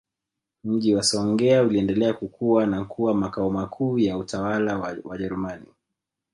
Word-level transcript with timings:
Mji 0.63 0.95
wa 0.95 1.03
Songea 1.03 1.63
uliendelea 1.63 2.13
kukua 2.13 2.65
na 2.65 2.85
kuwa 2.85 3.13
Makao 3.13 3.49
makuu 3.51 3.99
ya 3.99 4.17
utawala 4.17 4.77
wa 4.77 4.97
Wajerumani 5.03 5.65